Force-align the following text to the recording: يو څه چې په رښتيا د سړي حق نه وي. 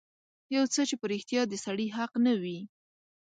يو 0.55 0.63
څه 0.73 0.81
چې 0.89 0.95
په 1.01 1.05
رښتيا 1.11 1.41
د 1.47 1.53
سړي 1.65 1.87
حق 1.97 2.11
نه 2.25 2.33
وي. 2.41 2.59